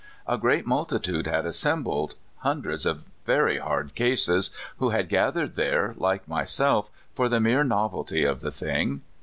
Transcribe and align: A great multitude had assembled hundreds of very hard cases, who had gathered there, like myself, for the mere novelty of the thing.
A 0.25 0.35
great 0.35 0.65
multitude 0.65 1.27
had 1.27 1.45
assembled 1.45 2.15
hundreds 2.37 2.87
of 2.87 3.03
very 3.27 3.59
hard 3.59 3.93
cases, 3.93 4.49
who 4.77 4.89
had 4.89 5.07
gathered 5.09 5.53
there, 5.53 5.93
like 5.95 6.27
myself, 6.27 6.89
for 7.13 7.29
the 7.29 7.39
mere 7.39 7.63
novelty 7.63 8.23
of 8.25 8.41
the 8.41 8.51
thing. 8.51 9.03